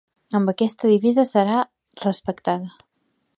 [0.37, 1.59] Amb aquesta divisa serà
[2.07, 2.73] respectada.